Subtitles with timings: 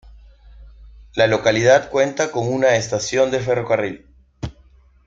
[1.13, 4.07] La localidad cuenta con una estación de ferrocarril.